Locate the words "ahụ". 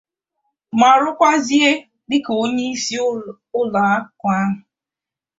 4.39-4.55